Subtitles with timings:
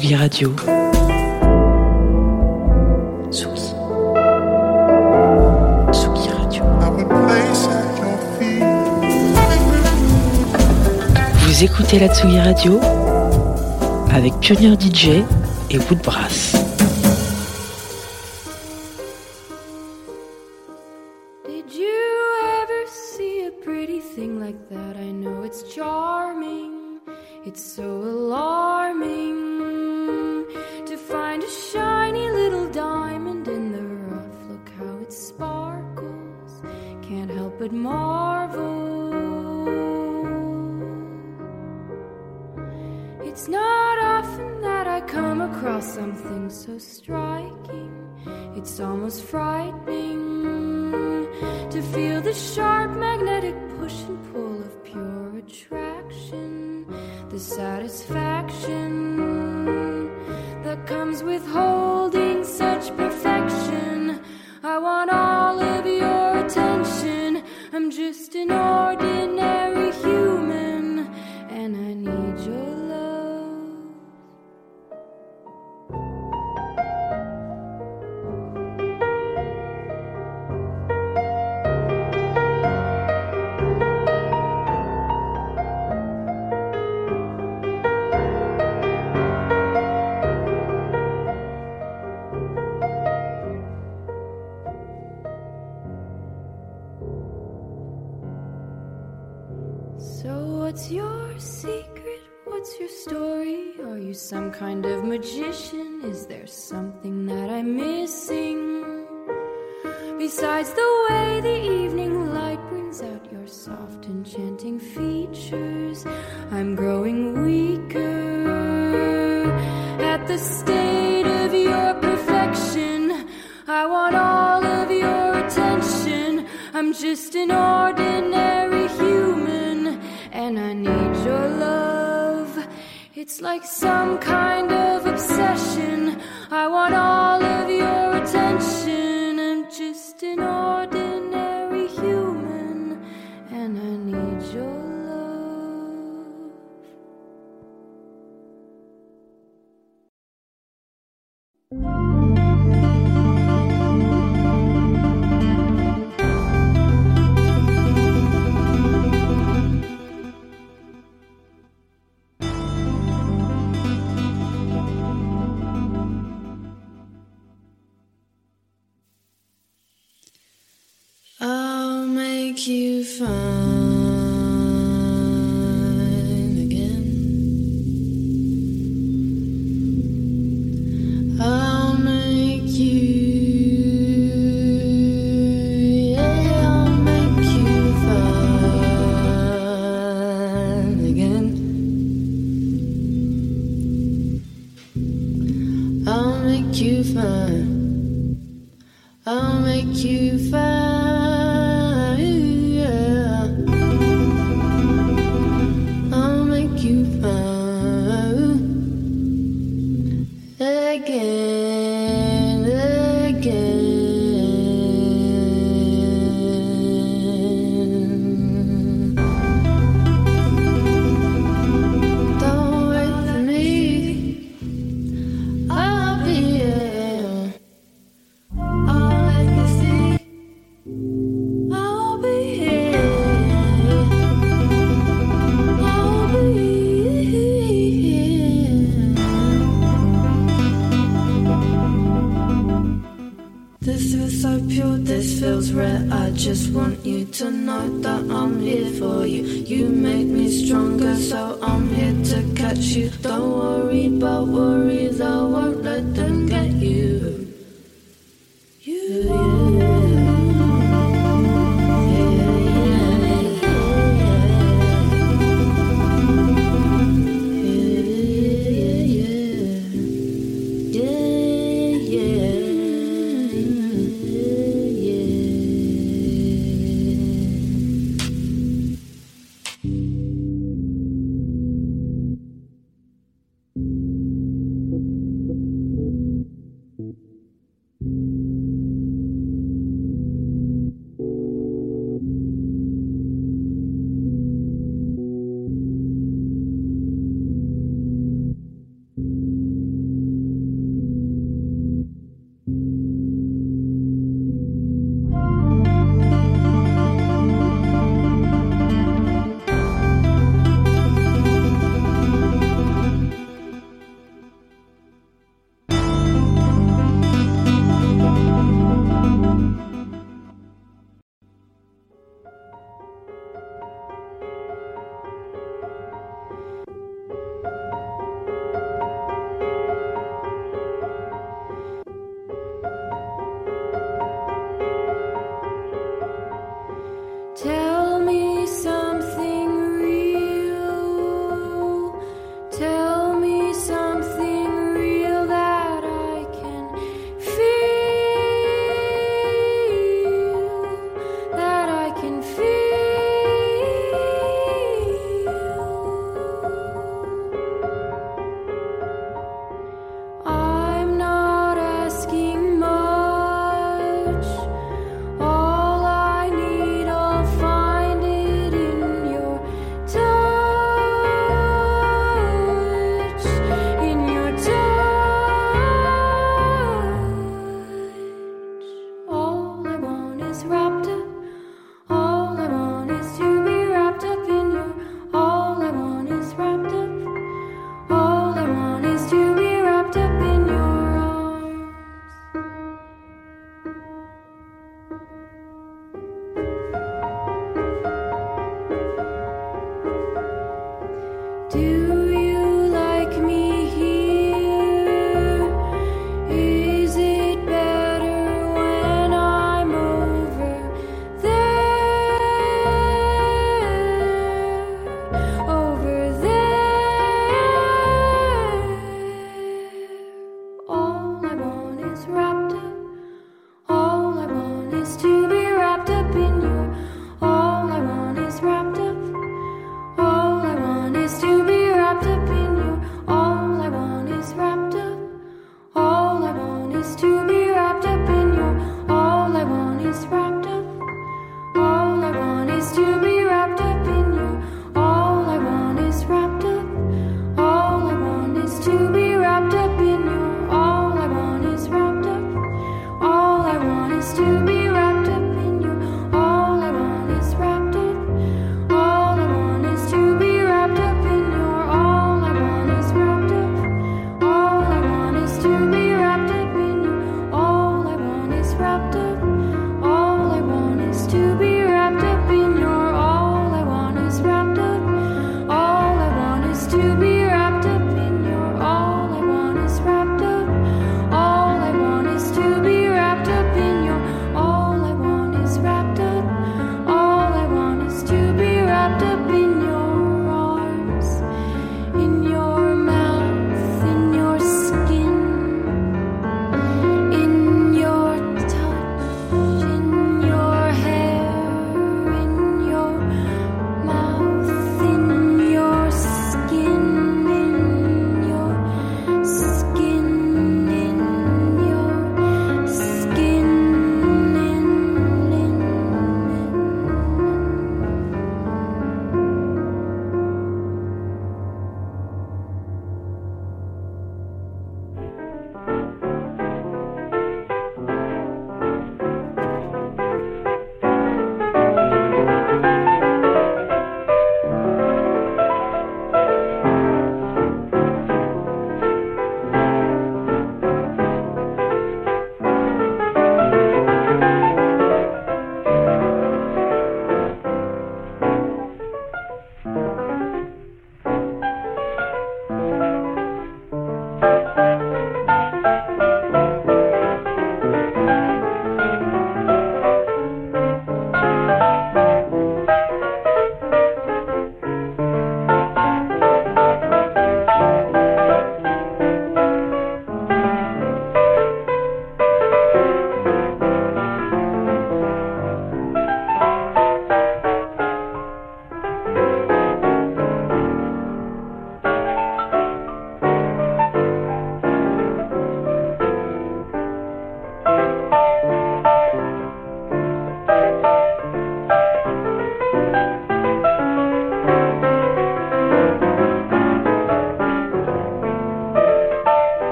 [0.00, 0.54] Radio.
[6.28, 6.62] Radio.
[11.36, 12.80] Vous écoutez la Tsugi Radio
[14.12, 15.22] avec Pionnier DJ
[15.70, 16.52] et Woodbrass.
[21.46, 21.86] Did you
[22.62, 22.86] ever
[37.62, 39.14] but marvel.
[43.22, 47.92] It's not often that I come across something so striking.
[48.56, 51.28] It's almost frightening
[51.70, 56.84] to feel the sharp magnetic push and pull of pure attraction,
[57.28, 60.08] the satisfaction
[60.64, 64.20] that comes with holding such perfection.
[64.64, 67.21] I want all of your attention.
[67.74, 69.91] I'm just an ordinary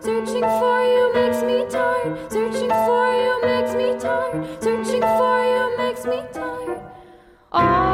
[0.00, 2.32] Searching for you makes me tired.
[2.32, 4.62] Searching for you makes me tired.
[4.62, 6.80] Searching for you makes me tired.
[7.52, 7.85] Oh.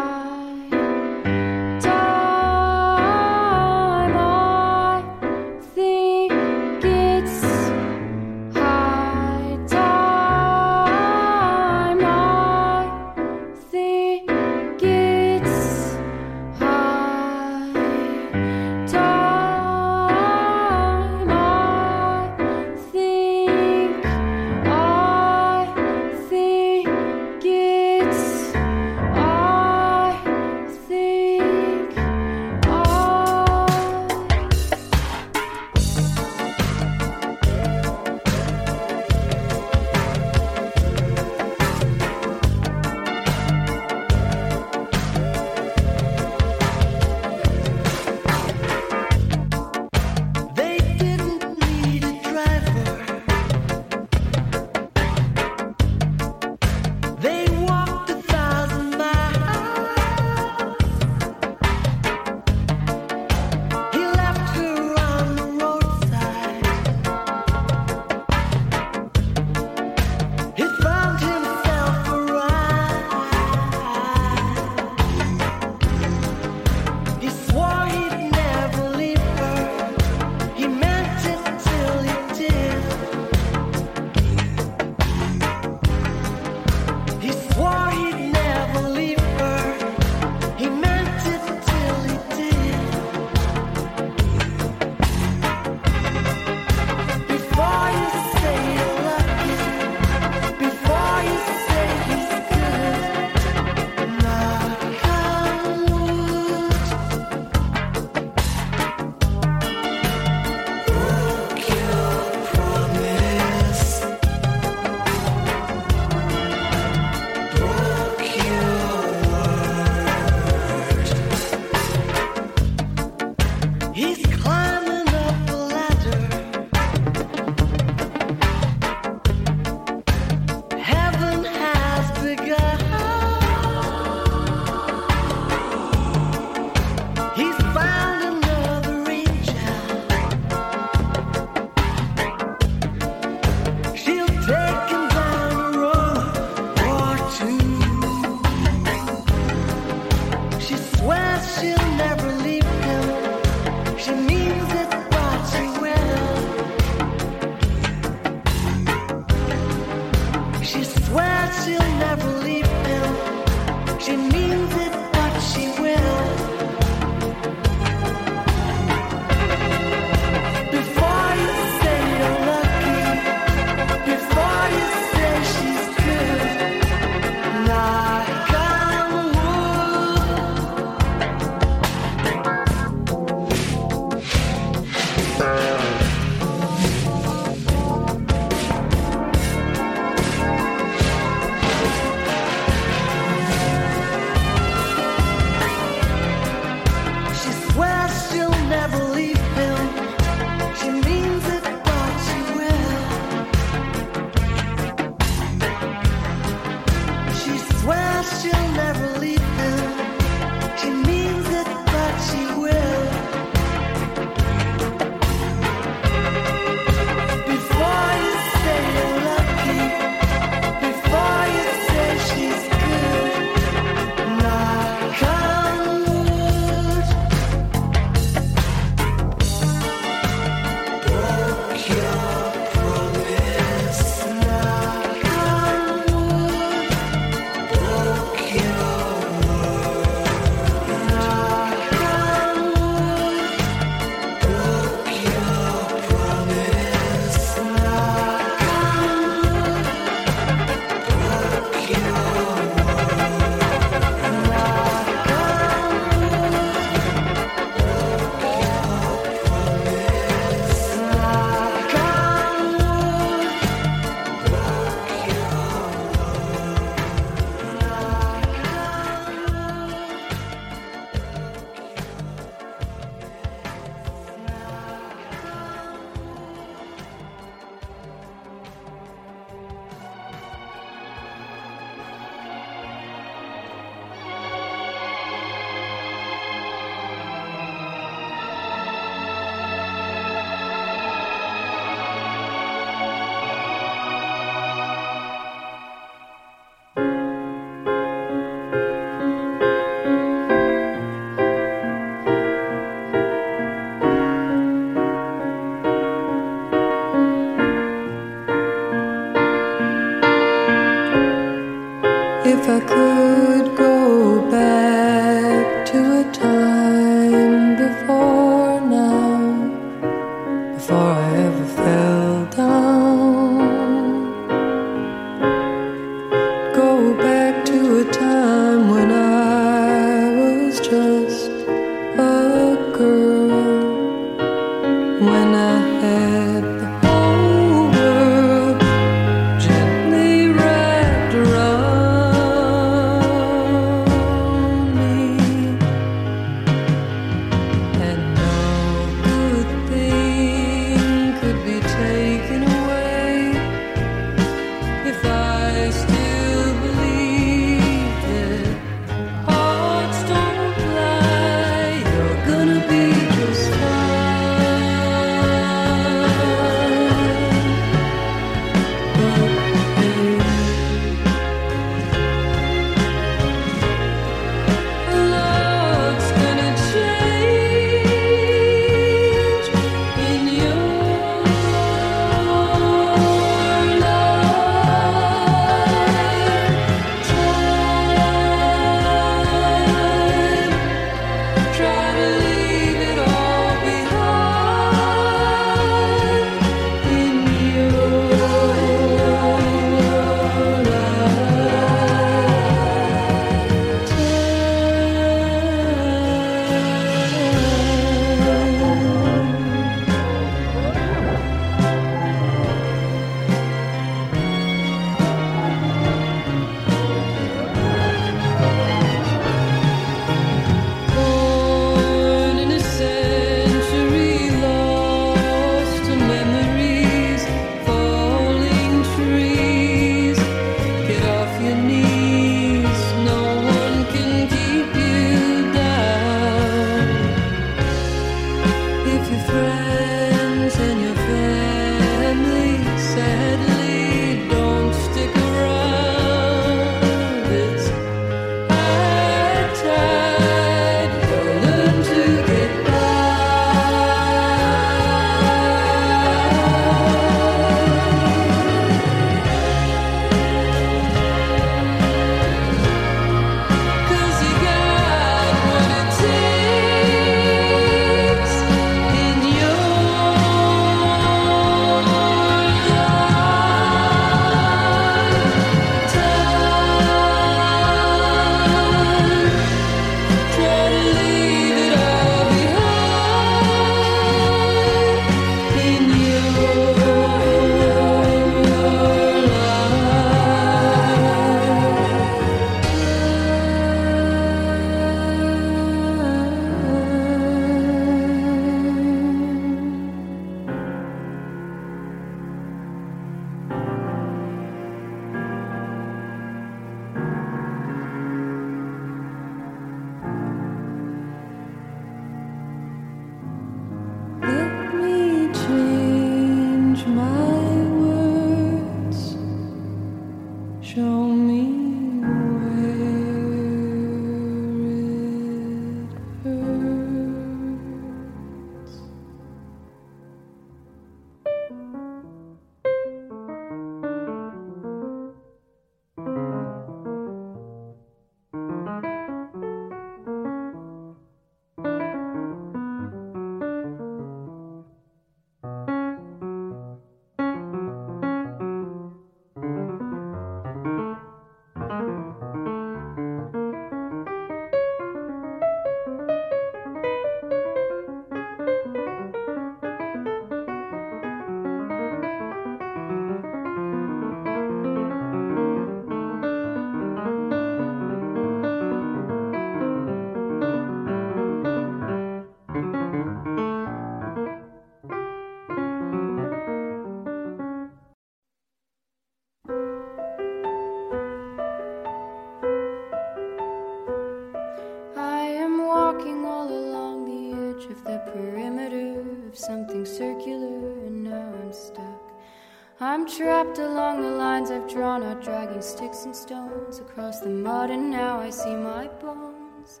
[593.22, 598.10] Trapped along the lines I've drawn out, dragging sticks and stones across the mud, and
[598.10, 600.00] now I see my bones.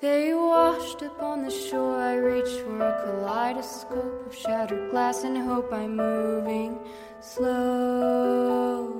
[0.00, 1.96] They washed up on the shore.
[2.00, 6.80] I reach for a kaleidoscope of shattered glass and hope I'm moving
[7.20, 8.90] slowly.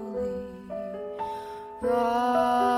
[1.81, 2.72] Rock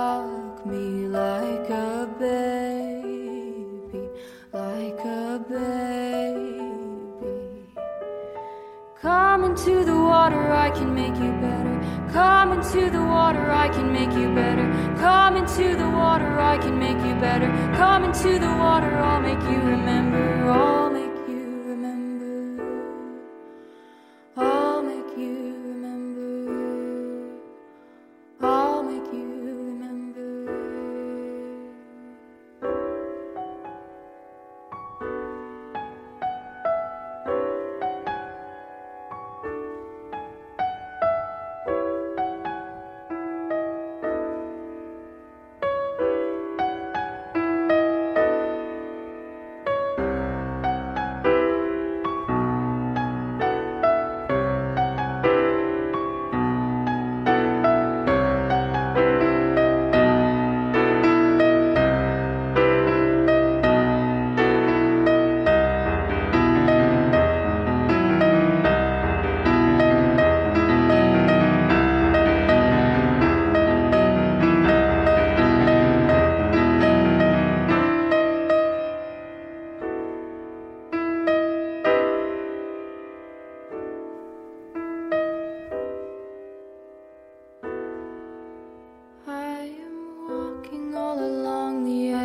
[9.66, 12.10] into the water, I can make you better.
[12.12, 14.70] Come into the water, I can make you better.
[14.98, 17.48] Come into the water, I can make you better.
[17.74, 20.34] Come into the water, I'll make you remember.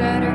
[0.00, 0.29] better.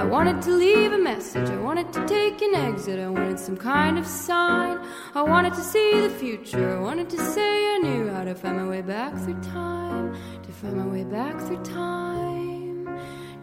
[0.00, 3.58] I wanted to leave a message, I wanted to take an exit, I wanted some
[3.58, 4.78] kind of sign.
[5.14, 8.56] I wanted to see the future, I wanted to say I knew how to find
[8.56, 12.86] my way back through time, to find my way back through time,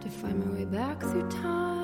[0.00, 1.77] to find my way back through time.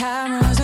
[0.00, 0.59] cameras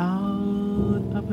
[0.00, 1.30] out of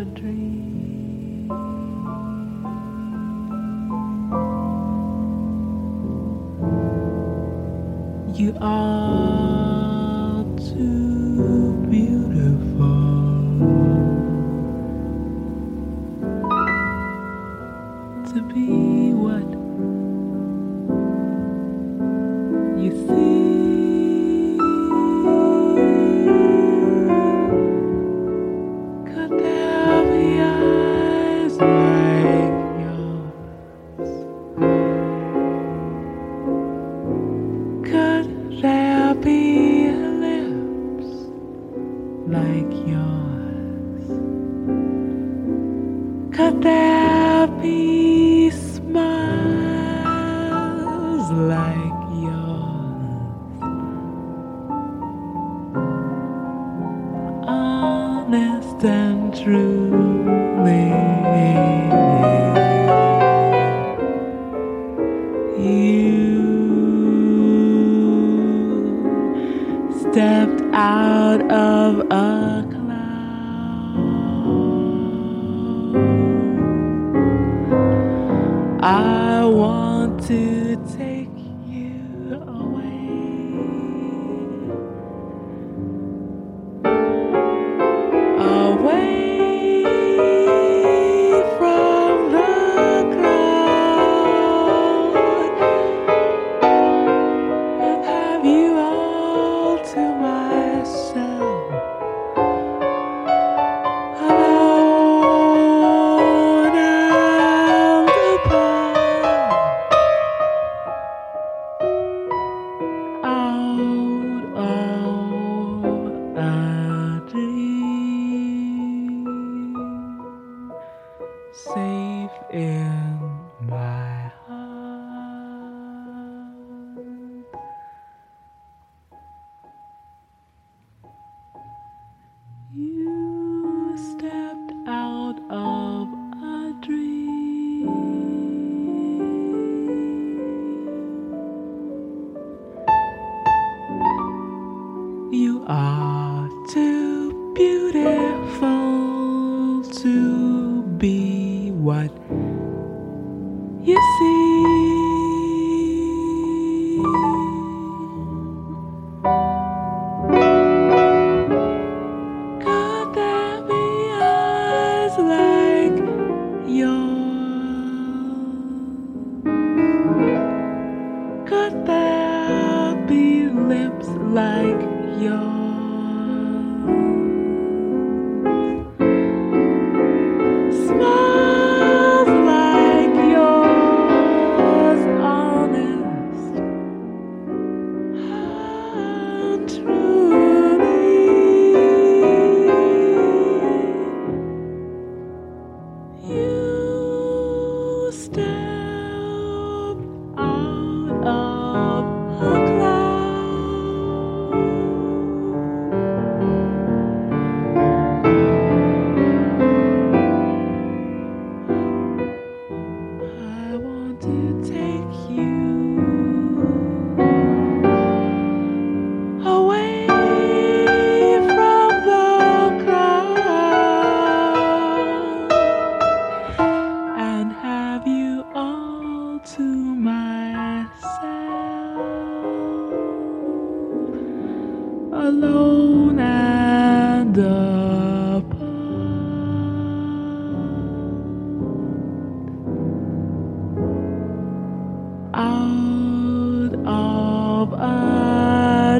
[121.51, 123.16] safe and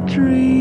[0.07, 0.56] dream.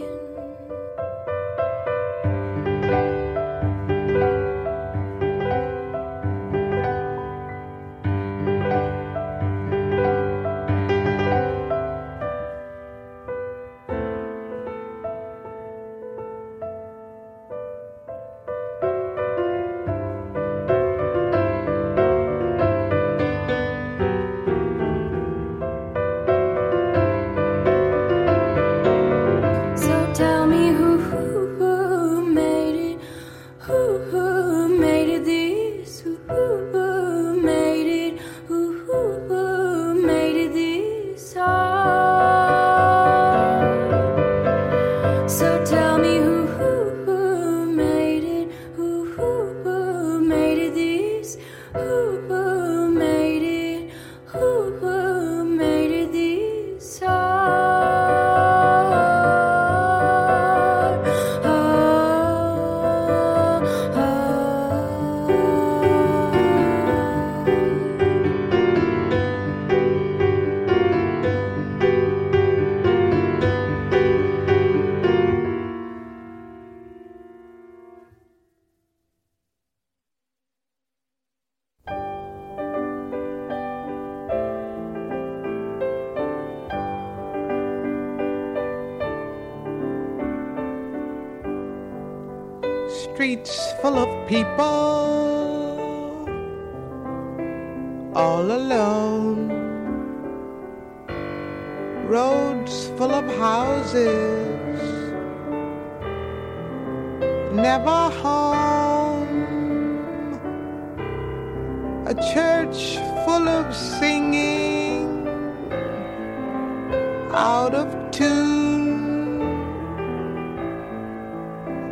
[0.00, 0.29] Em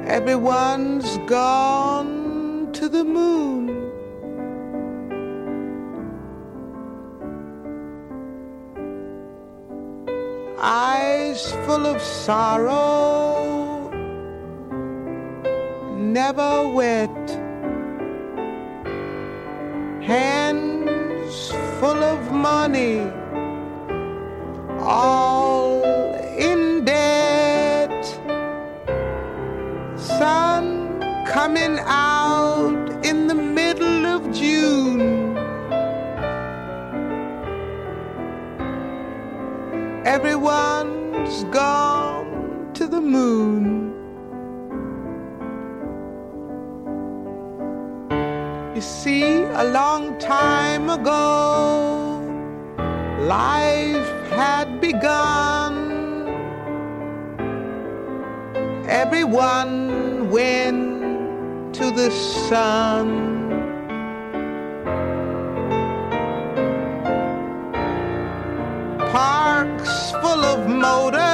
[0.08, 3.68] Everyone's gone to the moon.
[10.58, 13.90] Eyes full of sorrow,
[15.94, 17.28] never wet.
[20.00, 21.50] Hands
[21.80, 23.00] full of money,
[24.80, 25.47] all
[40.48, 43.92] one's gone to the moon.
[48.74, 51.22] You see, a long time ago,
[53.36, 55.74] life had begun.
[59.02, 62.10] Everyone went to the
[62.48, 63.37] sun.
[70.88, 71.27] motor.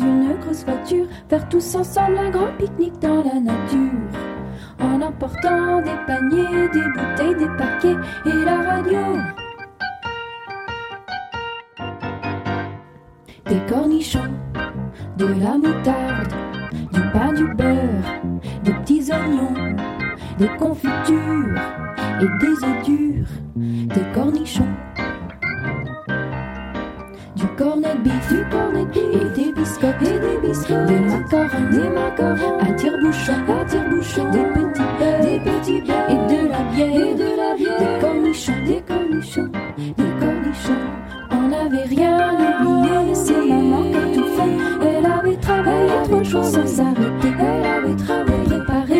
[0.00, 3.90] Une grosse voiture, faire tous ensemble un grand pique-nique dans la nature.
[4.80, 8.98] En emportant des paniers, des bouteilles, des paquets et la radio.
[13.46, 14.32] Des cornichons,
[15.18, 16.32] de la moutarde,
[16.92, 19.76] du pain, du beurre, des petits oignons,
[20.38, 21.60] des confitures
[22.20, 24.74] et des œufs durs, des cornichons
[27.42, 28.32] du cornet beef,
[28.94, 34.44] et des biscottes, et des biscottes, des macarons, des macarons, à tire-bouchon, à tire-bouchon, des
[34.54, 34.82] petits
[35.22, 40.12] des petits et de la bière, et de la bière, des cornichons, des cornichons, des
[40.20, 40.82] cornichons.
[41.30, 42.16] On n'avait rien
[42.60, 44.54] oublié, c'est maman qui a tout fait.
[44.88, 47.32] Elle avait travaillé trois jours sans s'arrêter.
[47.38, 48.91] Elle avait travaillé, préparé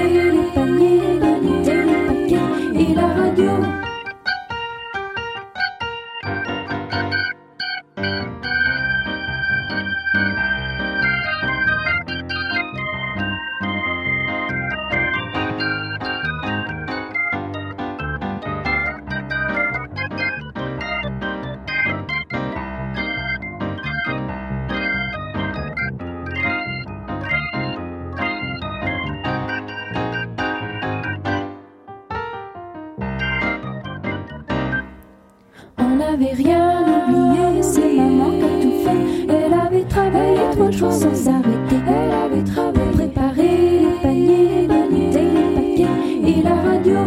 [36.22, 39.34] n'avait rien oublié, c'est maman qui a tout fait.
[39.34, 41.80] Elle avait travaillé trois jours sans s'arrêter.
[41.86, 43.48] Elle avait travaillé, préparé
[43.80, 46.98] les paniers, les bouteilles, les paquets et la radio.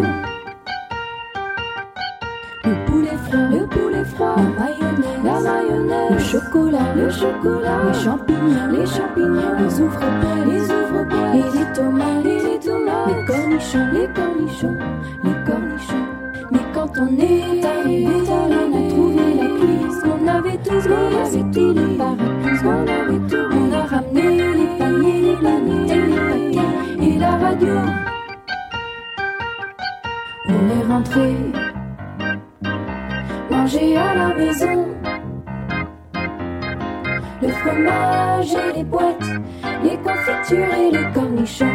[2.64, 8.00] Le poulet froid, le poulet froid, la mayonnaise, la mayonnaise, le chocolat, le chocolat, les
[8.00, 10.00] champignons, les champignons, les ouvre
[10.46, 14.78] les ouvre et les tomates, les tomates, les cornichons, les cornichons,
[15.24, 16.06] les cornichons.
[16.52, 17.65] Mais quand on est
[20.88, 22.06] parapluies.
[22.64, 27.76] On avait tout, on a ramené les paniers, les paniers, les paquets et la radio.
[30.48, 31.36] On est rentré
[33.50, 34.88] manger à la maison.
[37.42, 39.30] Le fromage et les boîtes,
[39.84, 41.75] les confitures et les cornichons.